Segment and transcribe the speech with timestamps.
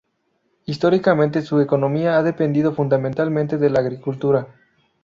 [0.65, 4.47] Históricamente su economía ha dependido fundamentalmente de la agricultura.